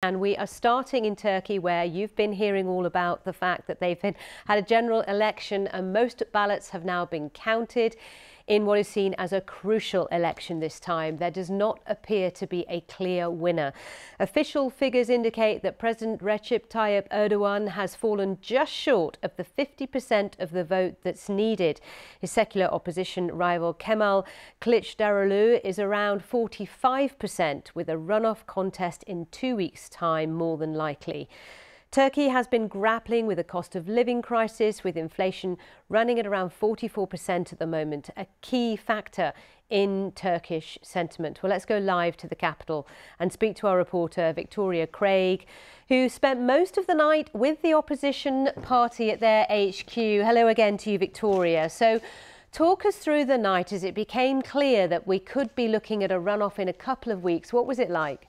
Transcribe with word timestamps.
And 0.00 0.20
we 0.20 0.36
are 0.36 0.46
starting 0.46 1.06
in 1.06 1.16
Turkey, 1.16 1.58
where 1.58 1.84
you've 1.84 2.14
been 2.14 2.32
hearing 2.32 2.68
all 2.68 2.86
about 2.86 3.24
the 3.24 3.32
fact 3.32 3.66
that 3.66 3.80
they've 3.80 4.00
had 4.00 4.14
a 4.46 4.62
general 4.62 5.00
election 5.02 5.66
and 5.66 5.92
most 5.92 6.22
ballots 6.30 6.68
have 6.68 6.84
now 6.84 7.04
been 7.04 7.30
counted 7.30 7.96
in 8.48 8.64
what 8.64 8.78
is 8.78 8.88
seen 8.88 9.14
as 9.18 9.32
a 9.32 9.42
crucial 9.42 10.06
election 10.06 10.58
this 10.58 10.80
time. 10.80 11.18
There 11.18 11.30
does 11.30 11.50
not 11.50 11.80
appear 11.86 12.30
to 12.32 12.46
be 12.46 12.64
a 12.68 12.80
clear 12.80 13.30
winner. 13.30 13.72
Official 14.18 14.70
figures 14.70 15.10
indicate 15.10 15.62
that 15.62 15.78
President 15.78 16.22
Recep 16.22 16.68
Tayyip 16.68 17.08
Erdogan 17.10 17.68
has 17.68 17.94
fallen 17.94 18.38
just 18.40 18.72
short 18.72 19.18
of 19.22 19.36
the 19.36 19.44
50% 19.44 20.40
of 20.40 20.50
the 20.50 20.64
vote 20.64 20.96
that's 21.02 21.28
needed. 21.28 21.80
His 22.18 22.32
secular 22.32 22.66
opposition 22.66 23.28
rival 23.28 23.74
Kemal 23.74 24.26
Kılıçdaroğlu 24.62 25.60
is 25.62 25.78
around 25.78 26.22
45%, 26.26 27.68
with 27.74 27.88
a 27.88 27.92
runoff 27.92 28.46
contest 28.46 29.02
in 29.02 29.26
two 29.30 29.56
weeks' 29.56 29.90
time 29.90 30.32
more 30.32 30.56
than 30.56 30.72
likely. 30.72 31.28
Turkey 31.90 32.28
has 32.28 32.46
been 32.46 32.68
grappling 32.68 33.26
with 33.26 33.38
a 33.38 33.44
cost 33.44 33.74
of 33.74 33.88
living 33.88 34.20
crisis, 34.20 34.84
with 34.84 34.94
inflation 34.94 35.56
running 35.88 36.18
at 36.18 36.26
around 36.26 36.50
44% 36.50 37.50
at 37.50 37.58
the 37.58 37.66
moment, 37.66 38.10
a 38.14 38.26
key 38.42 38.76
factor 38.76 39.32
in 39.70 40.12
Turkish 40.14 40.78
sentiment. 40.82 41.42
Well, 41.42 41.48
let's 41.48 41.64
go 41.64 41.78
live 41.78 42.14
to 42.18 42.28
the 42.28 42.34
capital 42.34 42.86
and 43.18 43.32
speak 43.32 43.56
to 43.56 43.66
our 43.68 43.78
reporter, 43.78 44.34
Victoria 44.34 44.86
Craig, 44.86 45.46
who 45.88 46.10
spent 46.10 46.42
most 46.42 46.76
of 46.76 46.86
the 46.86 46.94
night 46.94 47.30
with 47.34 47.62
the 47.62 47.72
opposition 47.72 48.50
party 48.60 49.10
at 49.10 49.20
their 49.20 49.44
HQ. 49.44 49.94
Hello 49.94 50.46
again 50.48 50.76
to 50.78 50.90
you, 50.90 50.98
Victoria. 50.98 51.70
So, 51.70 52.00
Talk 52.50 52.86
us 52.86 52.96
through 52.96 53.26
the 53.26 53.36
night 53.36 53.74
as 53.74 53.84
it 53.84 53.94
became 53.94 54.40
clear 54.40 54.88
that 54.88 55.06
we 55.06 55.18
could 55.18 55.54
be 55.54 55.68
looking 55.68 56.02
at 56.02 56.10
a 56.10 56.18
runoff 56.18 56.58
in 56.58 56.66
a 56.66 56.72
couple 56.72 57.12
of 57.12 57.22
weeks. 57.22 57.52
What 57.52 57.66
was 57.66 57.78
it 57.78 57.90
like? 57.90 58.27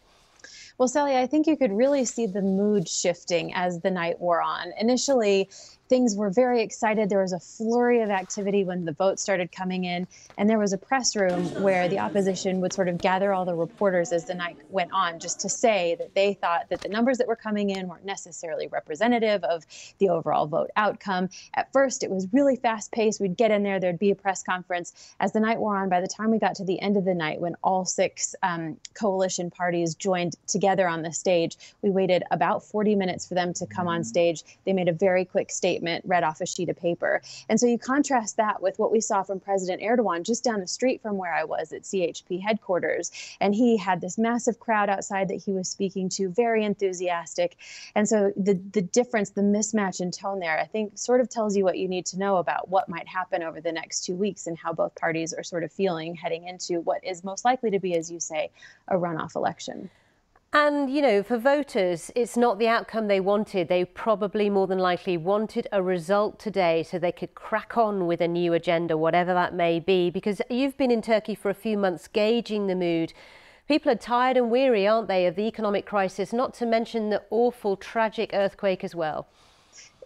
Well, 0.79 0.87
Sally, 0.87 1.17
I 1.17 1.27
think 1.27 1.45
you 1.45 1.57
could 1.57 1.73
really 1.73 2.05
see 2.05 2.25
the 2.25 2.41
mood 2.41 2.87
shifting 2.87 3.53
as 3.53 3.81
the 3.81 3.91
night 3.91 4.21
wore 4.21 4.41
on. 4.41 4.71
Initially, 4.79 5.49
things 5.89 6.15
were 6.15 6.29
very 6.29 6.61
excited. 6.61 7.09
There 7.09 7.21
was 7.21 7.33
a 7.33 7.39
flurry 7.39 8.01
of 8.01 8.09
activity 8.09 8.63
when 8.63 8.85
the 8.85 8.93
votes 8.93 9.21
started 9.21 9.51
coming 9.51 9.83
in, 9.83 10.07
and 10.37 10.49
there 10.49 10.57
was 10.59 10.71
a 10.71 10.77
press 10.77 11.17
room 11.17 11.47
where 11.61 11.89
the 11.89 11.99
opposition 11.99 12.61
would 12.61 12.71
sort 12.71 12.87
of 12.87 13.01
gather 13.01 13.33
all 13.33 13.43
the 13.43 13.55
reporters 13.55 14.13
as 14.13 14.25
the 14.25 14.35
night 14.35 14.55
went 14.69 14.91
on, 14.93 15.19
just 15.19 15.41
to 15.41 15.49
say 15.49 15.97
that 15.99 16.15
they 16.15 16.35
thought 16.35 16.69
that 16.69 16.81
the 16.81 16.87
numbers 16.87 17.17
that 17.17 17.27
were 17.27 17.35
coming 17.35 17.71
in 17.71 17.89
weren't 17.89 18.05
necessarily 18.05 18.67
representative 18.67 19.43
of 19.43 19.65
the 19.97 20.07
overall 20.07 20.47
vote 20.47 20.69
outcome. 20.77 21.27
At 21.55 21.73
first, 21.73 22.03
it 22.03 22.09
was 22.09 22.25
really 22.31 22.55
fast 22.55 22.93
paced. 22.93 23.19
We'd 23.19 23.35
get 23.35 23.51
in 23.51 23.63
there, 23.63 23.81
there'd 23.81 23.99
be 23.99 24.11
a 24.11 24.15
press 24.15 24.43
conference. 24.43 24.93
As 25.19 25.33
the 25.33 25.41
night 25.41 25.59
wore 25.59 25.75
on, 25.75 25.89
by 25.89 25.99
the 25.99 26.07
time 26.07 26.31
we 26.31 26.39
got 26.39 26.55
to 26.55 26.63
the 26.63 26.79
end 26.79 26.95
of 26.95 27.03
the 27.03 27.15
night, 27.15 27.41
when 27.41 27.55
all 27.63 27.83
six 27.83 28.33
um, 28.43 28.77
coalition 28.93 29.51
parties 29.51 29.95
joined 29.95 30.35
together 30.47 30.68
on 30.77 31.01
the 31.01 31.11
stage, 31.11 31.57
we 31.81 31.89
waited 31.89 32.23
about 32.31 32.63
40 32.63 32.95
minutes 32.95 33.27
for 33.27 33.33
them 33.33 33.53
to 33.53 33.65
come 33.65 33.87
on 33.87 34.03
stage. 34.03 34.43
They 34.65 34.73
made 34.73 34.87
a 34.87 34.93
very 34.93 35.25
quick 35.25 35.49
statement 35.49 35.69
statement 35.69 36.03
read 36.05 36.23
off 36.23 36.41
a 36.41 36.45
sheet 36.45 36.69
of 36.69 36.75
paper. 36.75 37.21
And 37.47 37.59
so 37.59 37.67
you 37.67 37.77
contrast 37.77 38.37
that 38.37 38.61
with 38.61 38.79
what 38.79 38.91
we 38.91 39.01
saw 39.01 39.23
from 39.23 39.39
President 39.39 39.81
Erdogan 39.81 40.23
just 40.23 40.43
down 40.43 40.59
the 40.59 40.67
street 40.67 41.01
from 41.01 41.17
where 41.17 41.33
I 41.33 41.43
was 41.43 41.71
at 41.71 41.83
CHP 41.83 42.41
headquarters. 42.41 43.11
And 43.39 43.55
he 43.55 43.77
had 43.77 44.01
this 44.01 44.17
massive 44.17 44.59
crowd 44.59 44.89
outside 44.89 45.29
that 45.29 45.41
he 45.41 45.51
was 45.51 45.69
speaking 45.69 46.09
to, 46.09 46.29
very 46.29 46.65
enthusiastic. 46.65 47.57
And 47.95 48.07
so 48.07 48.33
the, 48.35 48.59
the 48.71 48.81
difference, 48.81 49.29
the 49.29 49.41
mismatch 49.41 50.01
in 50.01 50.11
tone 50.11 50.39
there, 50.39 50.59
I 50.59 50.65
think 50.65 50.97
sort 50.97 51.21
of 51.21 51.29
tells 51.29 51.55
you 51.55 51.63
what 51.63 51.77
you 51.77 51.87
need 51.87 52.05
to 52.07 52.19
know 52.19 52.37
about 52.37 52.69
what 52.69 52.89
might 52.89 53.07
happen 53.07 53.43
over 53.43 53.61
the 53.61 53.71
next 53.71 54.05
two 54.05 54.15
weeks 54.15 54.47
and 54.47 54.57
how 54.57 54.73
both 54.73 54.95
parties 54.95 55.33
are 55.33 55.43
sort 55.43 55.63
of 55.63 55.71
feeling 55.71 56.15
heading 56.15 56.47
into 56.47 56.81
what 56.81 57.03
is 57.03 57.23
most 57.23 57.45
likely 57.45 57.71
to 57.71 57.79
be, 57.79 57.95
as 57.95 58.11
you 58.11 58.19
say, 58.19 58.49
a 58.87 58.95
runoff 58.95 59.35
election. 59.35 59.89
And, 60.51 60.89
you 60.89 61.03
know, 61.03 61.21
for 61.21 61.37
voters, 61.37 62.09
it's 62.15 62.35
not 62.35 62.57
the 62.57 62.67
outcome 62.67 63.07
they 63.07 63.19
wanted. 63.19 63.67
They 63.67 63.85
probably 63.85 64.49
more 64.49 64.65
than 64.65 64.79
likely 64.79 65.15
wanted 65.15 65.67
a 65.71 65.83
result 65.83 66.39
today 66.39 66.81
so 66.81 66.97
they 66.97 67.11
could 67.11 67.35
crack 67.35 67.77
on 67.77 68.07
with 68.07 68.19
a 68.19 68.27
new 68.27 68.53
agenda, 68.53 68.97
whatever 68.97 69.31
that 69.35 69.53
may 69.53 69.79
be. 69.79 70.09
Because 70.09 70.41
you've 70.49 70.75
been 70.75 70.89
in 70.89 71.03
Turkey 71.03 71.35
for 71.35 71.51
a 71.51 71.53
few 71.53 71.77
months 71.77 72.07
gauging 72.07 72.65
the 72.65 72.75
mood. 72.75 73.13
People 73.67 73.91
are 73.91 73.95
tired 73.95 74.37
and 74.37 74.49
weary, 74.49 74.87
aren't 74.87 75.07
they, 75.07 75.27
of 75.27 75.35
the 75.35 75.45
economic 75.45 75.85
crisis, 75.85 76.33
not 76.33 76.55
to 76.55 76.65
mention 76.65 77.11
the 77.11 77.21
awful, 77.29 77.77
tragic 77.77 78.31
earthquake 78.33 78.83
as 78.83 78.95
well. 78.95 79.27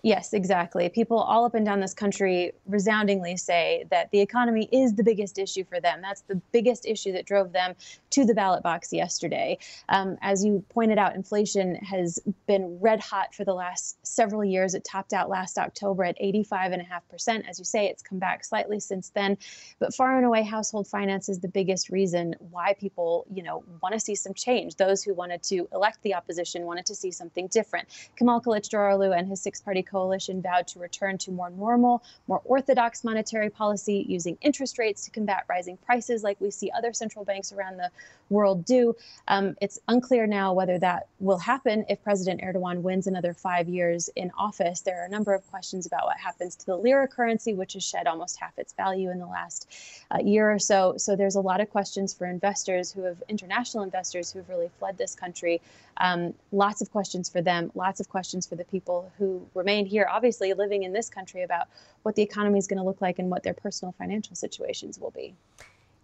Yes, 0.06 0.34
exactly. 0.34 0.90
People 0.90 1.18
all 1.18 1.46
up 1.46 1.56
and 1.56 1.66
down 1.66 1.80
this 1.80 1.94
country 1.94 2.52
resoundingly 2.66 3.38
say 3.38 3.86
that 3.90 4.12
the 4.12 4.19
economy 4.19 4.68
is 4.69 4.96
the 4.96 5.03
biggest 5.03 5.40
issue 5.40 5.64
for 5.64 5.80
them. 5.80 6.02
That's 6.02 6.24
the 6.24 6.36
biggest 6.52 6.86
issue 6.86 7.14
that 7.14 7.25
drove 7.25 7.53
them 7.53 7.74
to 8.09 8.25
the 8.25 8.34
ballot 8.34 8.63
box 8.63 8.92
yesterday. 8.92 9.58
Um, 9.88 10.18
as 10.22 10.44
you 10.44 10.62
pointed 10.68 10.97
out, 10.97 11.16
inflation 11.16 11.75
has 11.75 12.19
been 12.47 12.80
red 12.81 13.00
hot 13.00 13.34
for 13.34 13.46
the 13.46 13.53
last 13.53 13.96
several 14.06 14.44
years. 14.44 14.74
It 14.74 14.84
topped 14.84 15.13
out 15.13 15.30
last 15.30 15.58
October 15.58 16.03
at 16.03 16.19
85.5%. 16.19 17.47
As 17.47 17.58
you 17.58 17.63
say, 17.63 17.86
it's 17.86 18.03
come 18.03 18.19
back 18.19 18.44
slightly 18.44 18.81
since 18.81 19.08
then. 19.16 19.38
But 19.80 19.96
far 19.96 20.18
and 20.18 20.25
away, 20.25 20.44
household 20.44 20.86
finance 20.86 21.30
is 21.30 21.40
the 21.40 21.47
biggest 21.47 21.90
reason 21.90 22.36
why 22.52 22.75
people, 22.78 23.25
you 23.34 23.42
know, 23.42 23.63
want 23.81 23.94
to 23.94 24.02
see 24.02 24.16
some 24.16 24.34
change. 24.34 24.75
Those 24.75 25.02
who 25.02 25.13
wanted 25.13 25.44
to 25.44 25.69
elect 25.72 26.03
the 26.03 26.13
opposition 26.13 26.63
wanted 26.63 26.88
to 26.88 26.96
see 26.96 27.09
something 27.09 27.47
different. 27.47 27.88
Kemal 28.18 28.42
Kılıçdaroğlu 28.42 29.18
and 29.18 29.30
his 29.30 29.40
six-party 29.40 29.84
coalition 29.94 30.42
vowed 30.42 30.68
to 30.68 30.80
return 30.80 31.18
to 31.20 31.31
more 31.31 31.52
normal, 31.52 32.04
more 32.28 32.42
orthodox 32.44 33.04
monetary 33.04 33.50
policy 33.50 34.06
using 34.09 34.38
interest 34.42 34.78
rates 34.78 35.06
to 35.06 35.12
combat 35.12 35.46
rising 35.48 35.78
prices 35.78 36.24
like 36.24 36.38
we 36.42 36.52
see 36.52 36.70
other 36.72 36.92
central 36.94 37.24
banks 37.24 37.54
around 37.54 37.78
the 37.78 37.90
world 38.30 38.66
do. 38.66 38.96
Um, 39.28 39.56
it's 39.62 39.80
unclear 39.88 40.26
now 40.28 40.54
whether 40.54 40.78
that 40.80 41.08
will 41.20 41.38
happen 41.38 41.86
if 41.88 42.04
President 42.04 42.42
Erdogan 42.42 42.81
wins 42.81 43.08
another 43.08 43.34
five 43.34 43.70
years 43.70 44.09
in 44.16 44.31
office. 44.38 44.81
There 44.81 45.02
are 45.02 45.06
a 45.06 45.09
number 45.09 45.34
of 45.34 45.46
questions 45.52 45.86
about 45.86 46.06
what 46.06 46.18
happens 46.18 46.56
to 46.58 46.66
the 46.66 46.78
lira 46.78 47.08
currency, 47.08 47.54
which 47.54 47.74
has 47.74 47.84
shed 47.84 48.08
almost 48.08 48.40
half 48.40 48.58
its 48.58 48.74
value 48.74 49.12
in 49.12 49.20
the 49.20 49.28
last 49.28 49.72
uh, 50.12 50.20
year 50.24 50.52
or 50.52 50.60
so. 50.60 50.96
So 50.98 51.16
there's 51.16 51.36
a 51.36 51.42
lot 51.42 51.62
of 51.62 51.70
questions 51.70 52.14
for 52.14 52.25
investors 52.25 52.92
who 52.92 53.04
have 53.04 53.22
international 53.30 53.84
investors 53.84 54.31
who 54.31 54.40
have 54.40 54.50
really 54.50 54.72
fled 54.80 54.98
this 54.98 55.16
country. 55.16 55.62
Um, 55.98 56.34
lots 56.52 56.81
of 56.81 56.92
questions 56.92 57.30
for 57.30 57.42
them, 57.42 57.72
lots 57.75 58.00
of 58.00 58.10
questions 58.10 58.48
for 58.48 58.56
the 58.56 58.66
people 58.66 59.12
who 59.18 59.46
remain 59.54 59.82
remain 59.83 59.91
here, 59.91 60.07
obviously 60.09 60.53
living 60.53 60.83
in 60.83 60.94
this 60.94 61.09
country, 61.09 61.44
about 61.44 61.67
what 62.03 62.16
the 62.16 62.21
economy 62.21 62.59
is 62.59 62.67
going 62.67 62.79
to 62.79 62.83
look 62.83 63.01
like 63.01 63.19
and 63.19 63.29
what 63.29 63.44
their 63.44 63.53
personal 63.53 63.94
financial 63.97 64.35
situations 64.35 64.99
will 64.99 65.11
be. 65.11 65.35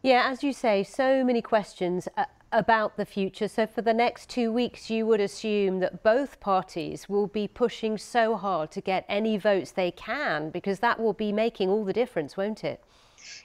Yeah, 0.01 0.29
as 0.31 0.43
you 0.43 0.53
say, 0.53 0.83
so 0.83 1.25
many 1.25 1.41
questions 1.41 2.07
uh, 2.15 2.25
about 2.53 2.95
the 2.95 3.05
future. 3.05 3.49
So 3.49 3.67
for 3.67 3.81
the 3.81 3.93
next 3.93 4.29
two 4.29 4.51
weeks, 4.51 4.89
you 4.89 5.05
would 5.05 5.19
assume 5.19 5.79
that 5.79 6.03
both 6.03 6.39
parties 6.39 7.09
will 7.09 7.27
be 7.27 7.47
pushing 7.47 7.97
so 7.97 8.37
hard 8.37 8.71
to 8.71 8.81
get 8.81 9.05
any 9.09 9.37
votes 9.37 9.71
they 9.71 9.91
can, 9.91 10.51
because 10.51 10.79
that 10.79 10.99
will 10.99 11.13
be 11.13 11.33
making 11.33 11.69
all 11.69 11.83
the 11.83 11.93
difference, 11.93 12.37
won't 12.37 12.63
it? 12.63 12.81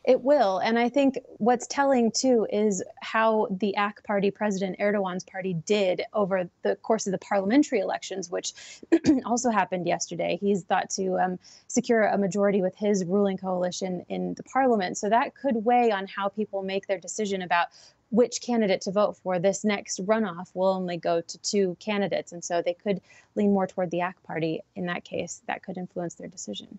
It 0.04 0.22
will. 0.22 0.58
And 0.58 0.78
I 0.78 0.88
think 0.88 1.18
what's 1.38 1.66
telling 1.66 2.10
too 2.10 2.46
is 2.52 2.82
how 3.00 3.48
the 3.50 3.74
AK 3.76 4.04
party, 4.04 4.30
President 4.30 4.78
Erdogan's 4.78 5.24
party, 5.24 5.54
did 5.54 6.02
over 6.12 6.48
the 6.62 6.76
course 6.76 7.06
of 7.06 7.12
the 7.12 7.18
parliamentary 7.18 7.80
elections, 7.80 8.30
which 8.30 8.52
also 9.24 9.50
happened 9.50 9.86
yesterday. 9.86 10.38
He's 10.40 10.62
thought 10.62 10.90
to 10.90 11.18
um, 11.18 11.38
secure 11.68 12.04
a 12.04 12.18
majority 12.18 12.62
with 12.62 12.76
his 12.76 13.04
ruling 13.04 13.36
coalition 13.36 14.04
in 14.08 14.34
the 14.34 14.42
parliament. 14.42 14.98
So 14.98 15.08
that 15.08 15.34
could 15.34 15.64
weigh 15.64 15.90
on 15.90 16.06
how 16.06 16.28
people 16.28 16.62
make 16.62 16.86
their 16.86 16.98
decision 16.98 17.42
about 17.42 17.68
which 18.10 18.40
candidate 18.40 18.80
to 18.82 18.92
vote 18.92 19.16
for. 19.16 19.38
This 19.38 19.64
next 19.64 20.04
runoff 20.06 20.54
will 20.54 20.68
only 20.68 20.96
go 20.96 21.20
to 21.20 21.38
two 21.38 21.76
candidates. 21.80 22.32
And 22.32 22.44
so 22.44 22.62
they 22.62 22.74
could 22.74 23.00
lean 23.34 23.52
more 23.52 23.66
toward 23.66 23.90
the 23.90 24.00
AK 24.00 24.22
party 24.22 24.60
in 24.76 24.86
that 24.86 25.04
case. 25.04 25.42
That 25.48 25.62
could 25.62 25.76
influence 25.76 26.14
their 26.14 26.28
decision. 26.28 26.78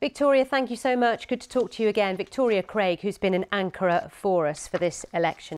Victoria, 0.00 0.46
thank 0.46 0.70
you 0.70 0.76
so 0.76 0.96
much. 0.96 1.28
Good 1.28 1.42
to 1.42 1.48
talk 1.48 1.70
to 1.72 1.82
you 1.82 1.90
again. 1.90 2.16
Victoria 2.16 2.62
Craig, 2.62 3.00
who's 3.02 3.18
been 3.18 3.34
an 3.34 3.44
anchor 3.52 4.08
for 4.10 4.46
us 4.46 4.66
for 4.66 4.78
this 4.78 5.04
election. 5.12 5.48